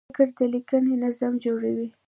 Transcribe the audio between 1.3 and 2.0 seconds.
جوړوي.